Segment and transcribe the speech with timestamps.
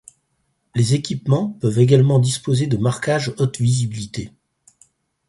[0.73, 4.31] Les équipements peuvent également disposer de marquage haute visibilité.